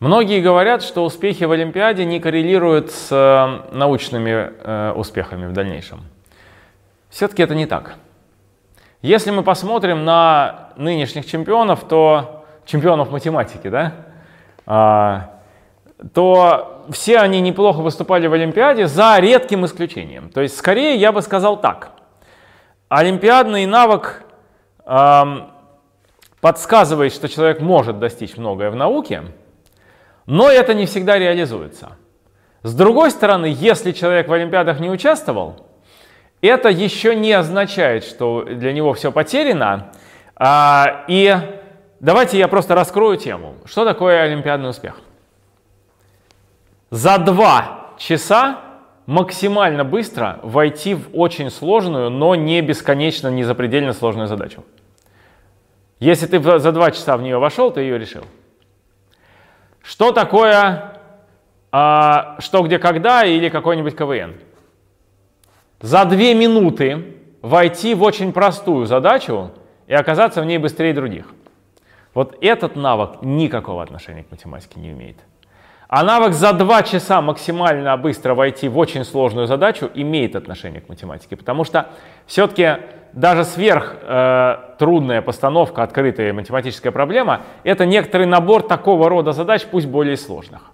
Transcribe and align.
Многие 0.00 0.40
говорят, 0.40 0.82
что 0.82 1.04
успехи 1.04 1.44
в 1.44 1.52
Олимпиаде 1.52 2.06
не 2.06 2.20
коррелируют 2.20 2.90
с 2.90 3.08
э, 3.12 3.76
научными 3.76 4.30
э, 4.30 4.92
успехами 4.92 5.44
в 5.46 5.52
дальнейшем. 5.52 6.00
Все-таки 7.10 7.42
это 7.42 7.54
не 7.54 7.66
так. 7.66 7.96
Если 9.02 9.30
мы 9.30 9.42
посмотрим 9.42 10.06
на 10.06 10.70
нынешних 10.76 11.26
чемпионов, 11.26 11.86
то 11.86 12.46
чемпионов 12.64 13.10
математики, 13.10 13.68
да, 13.68 13.92
а, 14.64 15.38
то 16.14 16.86
все 16.90 17.18
они 17.18 17.42
неплохо 17.42 17.78
выступали 17.78 18.26
в 18.26 18.32
Олимпиаде 18.32 18.86
за 18.86 19.18
редким 19.18 19.66
исключением. 19.66 20.30
То 20.30 20.40
есть, 20.40 20.56
скорее, 20.56 20.96
я 20.96 21.12
бы 21.12 21.20
сказал 21.20 21.60
так. 21.60 21.90
Олимпиадный 22.88 23.66
навык 23.66 24.24
подсказывает, 26.40 27.12
что 27.12 27.28
человек 27.28 27.60
может 27.60 27.98
достичь 27.98 28.36
многое 28.36 28.70
в 28.70 28.76
науке, 28.76 29.24
но 30.30 30.48
это 30.48 30.74
не 30.74 30.86
всегда 30.86 31.18
реализуется. 31.18 31.96
С 32.62 32.72
другой 32.72 33.10
стороны, 33.10 33.52
если 33.52 33.90
человек 33.90 34.28
в 34.28 34.32
Олимпиадах 34.32 34.78
не 34.78 34.88
участвовал, 34.88 35.66
это 36.40 36.68
еще 36.68 37.16
не 37.16 37.32
означает, 37.32 38.04
что 38.04 38.44
для 38.44 38.72
него 38.72 38.94
все 38.94 39.10
потеряно. 39.10 39.90
А, 40.36 41.04
и 41.08 41.36
давайте 41.98 42.38
я 42.38 42.46
просто 42.46 42.76
раскрою 42.76 43.16
тему. 43.16 43.56
Что 43.64 43.84
такое 43.84 44.22
олимпиадный 44.22 44.70
успех? 44.70 45.00
За 46.90 47.18
два 47.18 47.88
часа 47.98 48.60
максимально 49.06 49.84
быстро 49.84 50.38
войти 50.44 50.94
в 50.94 51.08
очень 51.12 51.50
сложную, 51.50 52.08
но 52.08 52.36
не 52.36 52.62
бесконечно, 52.62 53.26
не 53.26 53.42
запредельно 53.42 53.92
сложную 53.92 54.28
задачу. 54.28 54.64
Если 55.98 56.26
ты 56.26 56.40
за 56.40 56.70
два 56.70 56.92
часа 56.92 57.16
в 57.16 57.22
нее 57.22 57.38
вошел, 57.38 57.72
ты 57.72 57.80
ее 57.80 57.98
решил. 57.98 58.22
Что 59.82 60.12
такое 60.12 60.90
а, 61.72 62.36
что, 62.40 62.62
где, 62.62 62.78
когда 62.78 63.24
или 63.24 63.48
какой-нибудь 63.48 63.96
КВН? 63.96 64.34
За 65.80 66.04
две 66.04 66.34
минуты 66.34 67.16
войти 67.42 67.94
в 67.94 68.02
очень 68.02 68.32
простую 68.32 68.86
задачу 68.86 69.52
и 69.86 69.94
оказаться 69.94 70.42
в 70.42 70.44
ней 70.44 70.58
быстрее 70.58 70.92
других. 70.92 71.26
Вот 72.12 72.36
этот 72.40 72.74
навык 72.74 73.22
никакого 73.22 73.82
отношения 73.82 74.24
к 74.24 74.30
математике 74.30 74.80
не 74.80 74.90
имеет. 74.90 75.16
А 75.88 76.02
навык 76.02 76.34
за 76.34 76.52
два 76.52 76.82
часа 76.82 77.20
максимально 77.20 77.96
быстро 77.96 78.34
войти 78.34 78.68
в 78.68 78.78
очень 78.78 79.04
сложную 79.04 79.46
задачу 79.46 79.90
имеет 79.94 80.36
отношение 80.36 80.80
к 80.80 80.88
математике, 80.88 81.36
потому 81.36 81.64
что 81.64 81.90
все-таки 82.26 82.76
даже 83.12 83.44
сверх 83.44 83.96
э, 84.02 85.22
постановка, 85.24 85.82
открытая 85.82 86.32
математическая 86.32 86.92
проблема, 86.92 87.42
это 87.64 87.86
некоторый 87.86 88.26
набор 88.26 88.62
такого 88.62 89.08
рода 89.08 89.32
задач, 89.32 89.66
пусть 89.70 89.86
более 89.86 90.16
сложных. 90.16 90.70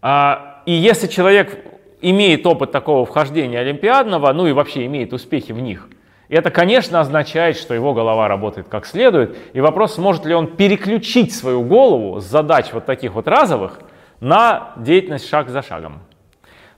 А, 0.00 0.62
и 0.66 0.72
если 0.72 1.06
человек 1.06 1.64
имеет 2.00 2.46
опыт 2.46 2.72
такого 2.72 3.04
вхождения 3.06 3.60
олимпиадного, 3.60 4.32
ну 4.32 4.46
и 4.46 4.52
вообще 4.52 4.86
имеет 4.86 5.12
успехи 5.12 5.52
в 5.52 5.60
них, 5.60 5.88
это, 6.28 6.50
конечно, 6.50 7.00
означает, 7.00 7.56
что 7.56 7.74
его 7.74 7.94
голова 7.94 8.28
работает 8.28 8.68
как 8.68 8.86
следует, 8.86 9.36
и 9.52 9.60
вопрос, 9.60 9.94
сможет 9.94 10.24
ли 10.24 10.34
он 10.34 10.48
переключить 10.48 11.34
свою 11.34 11.62
голову 11.62 12.20
с 12.20 12.24
задач 12.24 12.72
вот 12.72 12.86
таких 12.86 13.12
вот 13.12 13.28
разовых 13.28 13.80
на 14.20 14.72
деятельность 14.76 15.28
шаг 15.28 15.50
за 15.50 15.62
шагом. 15.62 16.00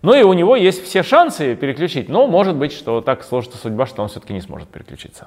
Ну 0.06 0.14
и 0.14 0.22
у 0.22 0.34
него 0.34 0.54
есть 0.54 0.84
все 0.84 1.02
шансы 1.02 1.56
переключить, 1.56 2.08
но 2.08 2.28
может 2.28 2.54
быть, 2.54 2.70
что 2.70 3.00
так 3.00 3.24
сложится 3.24 3.58
судьба, 3.58 3.86
что 3.86 4.02
он 4.04 4.08
все-таки 4.08 4.32
не 4.32 4.40
сможет 4.40 4.68
переключиться. 4.68 5.26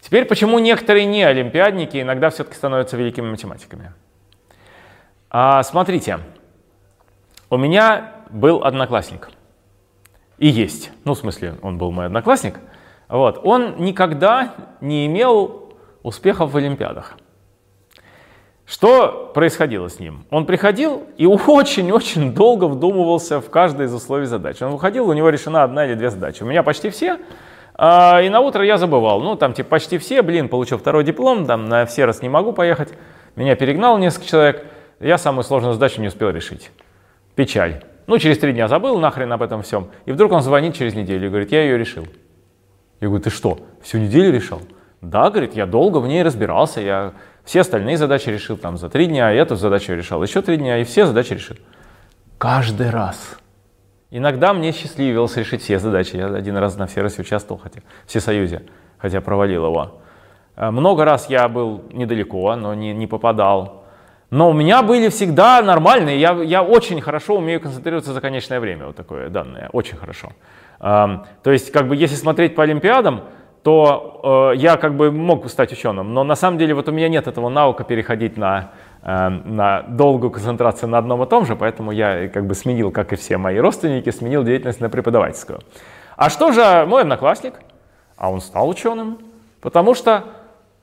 Теперь, 0.00 0.24
почему 0.24 0.58
некоторые 0.58 1.04
не 1.04 1.22
олимпиадники 1.22 2.00
иногда 2.00 2.30
все-таки 2.30 2.56
становятся 2.56 2.96
великими 2.96 3.28
математиками? 3.28 3.92
А, 5.28 5.62
смотрите, 5.64 6.20
у 7.50 7.58
меня 7.58 8.12
был 8.30 8.64
одноклассник. 8.64 9.28
И 10.38 10.48
есть. 10.48 10.90
Ну, 11.04 11.12
в 11.12 11.18
смысле, 11.18 11.56
он 11.60 11.76
был 11.76 11.90
мой 11.90 12.06
одноклассник. 12.06 12.60
Вот. 13.08 13.38
Он 13.44 13.76
никогда 13.84 14.54
не 14.80 15.04
имел 15.04 15.74
успехов 16.02 16.52
в 16.52 16.56
Олимпиадах. 16.56 17.18
Что 18.66 19.30
происходило 19.34 19.88
с 19.88 20.00
ним? 20.00 20.24
Он 20.30 20.46
приходил 20.46 21.04
и 21.18 21.26
очень-очень 21.26 22.32
долго 22.32 22.64
вдумывался 22.64 23.40
в 23.40 23.50
каждое 23.50 23.86
из 23.86 23.92
условий 23.92 24.24
задач. 24.24 24.62
Он 24.62 24.70
выходил, 24.72 25.08
у 25.08 25.12
него 25.12 25.28
решена 25.28 25.64
одна 25.64 25.84
или 25.84 25.94
две 25.94 26.10
задачи. 26.10 26.42
У 26.42 26.46
меня 26.46 26.62
почти 26.62 26.88
все, 26.88 27.18
а, 27.74 28.22
и 28.22 28.28
на 28.30 28.40
утро 28.40 28.64
я 28.64 28.78
забывал. 28.78 29.20
Ну, 29.20 29.36
там 29.36 29.52
типа 29.52 29.70
почти 29.70 29.98
все, 29.98 30.22
блин, 30.22 30.48
получил 30.48 30.78
второй 30.78 31.04
диплом, 31.04 31.44
там 31.44 31.66
на 31.66 31.84
все 31.84 32.06
раз 32.06 32.22
не 32.22 32.30
могу 32.30 32.52
поехать. 32.52 32.94
Меня 33.36 33.54
перегнал 33.54 33.98
несколько 33.98 34.26
человек, 34.26 34.66
я 34.98 35.18
самую 35.18 35.44
сложную 35.44 35.74
задачу 35.74 36.00
не 36.00 36.08
успел 36.08 36.30
решить. 36.30 36.70
Печаль. 37.34 37.82
Ну, 38.06 38.18
через 38.18 38.38
три 38.38 38.52
дня 38.52 38.68
забыл 38.68 38.98
нахрен 38.98 39.32
об 39.32 39.42
этом 39.42 39.62
всем. 39.62 39.88
И 40.06 40.12
вдруг 40.12 40.32
он 40.32 40.42
звонит 40.42 40.74
через 40.74 40.94
неделю 40.94 41.26
и 41.26 41.28
говорит, 41.28 41.52
я 41.52 41.62
ее 41.62 41.76
решил. 41.76 42.06
Я 43.00 43.08
говорю, 43.08 43.22
ты 43.22 43.30
что, 43.30 43.58
всю 43.82 43.98
неделю 43.98 44.32
решал? 44.32 44.60
Да, 45.00 45.30
говорит, 45.30 45.54
я 45.54 45.66
долго 45.66 45.98
в 45.98 46.06
ней 46.06 46.22
разбирался, 46.22 46.80
я 46.80 47.12
все 47.44 47.60
остальные 47.60 47.98
задачи 47.98 48.30
решил 48.30 48.56
там 48.56 48.76
за 48.76 48.88
три 48.88 49.06
дня, 49.06 49.30
эту 49.32 49.56
задачу 49.56 49.92
решал 49.92 50.22
еще 50.22 50.42
три 50.42 50.56
дня, 50.56 50.78
и 50.78 50.84
все 50.84 51.06
задачи 51.06 51.34
решил. 51.34 51.56
Каждый 52.38 52.90
раз. 52.90 53.38
Иногда 54.10 54.54
мне 54.54 54.72
счастливилось 54.72 55.36
решить 55.36 55.62
все 55.62 55.78
задачи. 55.78 56.16
Я 56.16 56.26
один 56.26 56.56
раз 56.56 56.76
на 56.76 56.86
Всероссии 56.86 57.20
участвовал, 57.20 57.60
хотя 57.60 57.80
в 58.06 58.08
Всесоюзе, 58.08 58.62
хотя 58.98 59.20
провалил 59.20 59.66
его. 59.66 60.00
Э, 60.56 60.70
много 60.70 61.04
раз 61.04 61.28
я 61.28 61.48
был 61.48 61.84
недалеко, 61.92 62.54
но 62.56 62.74
не, 62.74 62.94
не 62.94 63.06
попадал. 63.06 63.84
Но 64.30 64.50
у 64.50 64.52
меня 64.52 64.82
были 64.82 65.08
всегда 65.08 65.62
нормальные. 65.62 66.18
Я, 66.18 66.32
я 66.42 66.62
очень 66.62 67.00
хорошо 67.00 67.36
умею 67.36 67.60
концентрироваться 67.60 68.12
за 68.12 68.20
конечное 68.20 68.58
время. 68.58 68.86
Вот 68.86 68.96
такое 68.96 69.28
данное. 69.28 69.68
Очень 69.72 69.96
хорошо. 69.96 70.32
То 70.80 71.26
есть, 71.46 71.70
как 71.70 71.86
бы, 71.88 71.94
если 71.94 72.16
смотреть 72.16 72.54
по 72.56 72.62
Олимпиадам, 72.62 73.22
то 73.64 74.52
э, 74.52 74.58
я 74.58 74.76
как 74.76 74.94
бы 74.94 75.10
мог 75.10 75.48
стать 75.48 75.72
ученым, 75.72 76.12
но 76.12 76.22
на 76.22 76.36
самом 76.36 76.58
деле 76.58 76.74
вот 76.74 76.86
у 76.88 76.92
меня 76.92 77.08
нет 77.08 77.26
этого 77.26 77.48
навыка 77.48 77.82
переходить 77.82 78.36
на, 78.36 78.72
э, 79.02 79.28
на 79.30 79.82
долгую 79.88 80.30
концентрацию 80.30 80.90
на 80.90 80.98
одном 80.98 81.22
и 81.22 81.26
том 81.26 81.46
же, 81.46 81.56
поэтому 81.56 81.90
я 81.90 82.28
как 82.28 82.46
бы 82.46 82.54
сменил, 82.54 82.90
как 82.90 83.14
и 83.14 83.16
все 83.16 83.38
мои 83.38 83.58
родственники, 83.58 84.10
сменил 84.10 84.44
деятельность 84.44 84.80
на 84.80 84.90
преподавательскую. 84.90 85.60
А 86.16 86.28
что 86.28 86.52
же 86.52 86.84
мой 86.86 87.02
одноклассник? 87.02 87.54
А 88.18 88.30
он 88.30 88.42
стал 88.42 88.68
ученым, 88.68 89.18
потому 89.62 89.94
что 89.94 90.24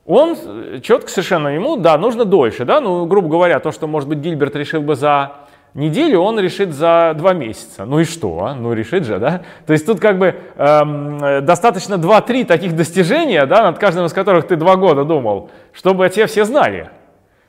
он 0.07 0.35
четко 0.81 1.07
совершенно 1.07 1.49
ему, 1.49 1.77
да, 1.77 1.99
нужно 1.99 2.25
дольше, 2.25 2.65
да, 2.65 2.81
ну, 2.81 3.05
грубо 3.05 3.29
говоря, 3.29 3.59
то, 3.59 3.71
что, 3.71 3.85
может 3.85 4.09
быть, 4.09 4.17
Гильберт 4.17 4.55
решил 4.55 4.81
бы 4.81 4.95
за 4.95 5.33
неделю 5.73 6.19
он 6.19 6.39
решит 6.39 6.73
за 6.73 7.13
два 7.15 7.33
месяца. 7.33 7.85
Ну 7.85 7.99
и 7.99 8.03
что? 8.03 8.45
А? 8.45 8.55
Ну 8.55 8.73
решит 8.73 9.05
же, 9.05 9.19
да? 9.19 9.43
То 9.65 9.73
есть 9.73 9.85
тут 9.85 9.99
как 9.99 10.17
бы 10.17 10.35
эм, 10.57 11.45
достаточно 11.45 11.95
2-3 11.95 12.45
таких 12.45 12.75
достижения, 12.75 13.45
да, 13.45 13.63
над 13.63 13.79
каждым 13.79 14.05
из 14.05 14.13
которых 14.13 14.47
ты 14.47 14.55
два 14.55 14.75
года 14.75 15.05
думал, 15.05 15.49
чтобы 15.73 16.09
те 16.09 16.25
все 16.25 16.45
знали. 16.45 16.89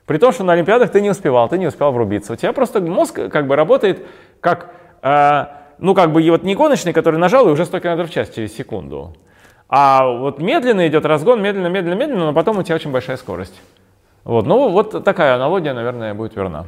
При 0.06 0.18
том, 0.18 0.32
что 0.32 0.44
на 0.44 0.52
Олимпиадах 0.52 0.90
ты 0.90 1.00
не 1.00 1.10
успевал, 1.10 1.48
ты 1.48 1.58
не 1.58 1.66
успел 1.66 1.92
врубиться. 1.92 2.32
У 2.32 2.36
тебя 2.36 2.52
просто 2.52 2.80
мозг 2.80 3.18
как 3.30 3.46
бы 3.46 3.56
работает 3.56 4.06
как, 4.40 4.74
э, 5.02 5.44
ну 5.78 5.94
как 5.94 6.12
бы 6.12 6.28
вот 6.30 6.42
не 6.42 6.54
гоночный, 6.54 6.92
который 6.92 7.18
нажал 7.18 7.48
и 7.48 7.50
уже 7.50 7.64
100 7.64 7.80
км 7.80 8.04
в 8.04 8.10
час 8.10 8.30
через 8.30 8.54
секунду. 8.54 9.16
А 9.68 10.06
вот 10.06 10.38
медленно 10.38 10.86
идет 10.86 11.06
разгон, 11.06 11.40
медленно, 11.40 11.68
медленно, 11.68 11.94
медленно, 11.94 12.26
но 12.26 12.32
потом 12.34 12.58
у 12.58 12.62
тебя 12.62 12.74
очень 12.74 12.92
большая 12.92 13.16
скорость. 13.16 13.58
Вот, 14.24 14.46
ну 14.46 14.68
вот 14.68 15.02
такая 15.02 15.34
аналогия, 15.34 15.72
наверное, 15.72 16.14
будет 16.14 16.36
верна. 16.36 16.66